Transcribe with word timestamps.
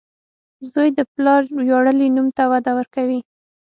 •زوی 0.71 0.89
د 0.97 0.99
پلار 1.13 1.41
ویاړلی 1.59 2.07
نوم 2.15 2.27
ته 2.37 2.43
وده 2.51 2.71
ورکوي. 2.79 3.19